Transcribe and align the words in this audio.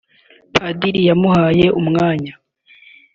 padiri 0.55 1.01
yamuhaye 1.09 1.65
umwanya 1.79 2.33